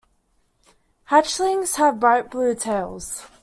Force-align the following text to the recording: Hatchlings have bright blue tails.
Hatchlings 1.11 1.75
have 1.75 1.99
bright 1.99 2.31
blue 2.31 2.55
tails. 2.55 3.23